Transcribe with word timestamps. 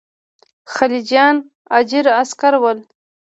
خلجیان 0.73 1.35
اجیر 1.77 2.05
عسکر 2.21 2.53
ول. 2.63 2.79